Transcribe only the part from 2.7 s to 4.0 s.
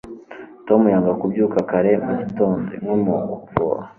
(inkomoko_voa